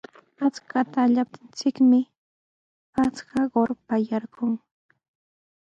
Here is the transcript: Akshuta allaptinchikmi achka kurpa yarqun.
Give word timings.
Akshuta 0.45 0.97
allaptinchikmi 1.05 1.99
achka 3.03 3.39
kurpa 3.51 3.95
yarqun. 4.09 4.53